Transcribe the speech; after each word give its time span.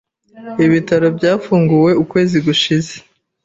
Ibitaro 0.65 1.07
byafunguwe 1.17 1.91
ukwezi 2.03 2.37
gushize. 2.45 2.93